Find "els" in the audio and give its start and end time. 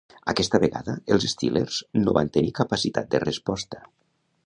1.17-1.27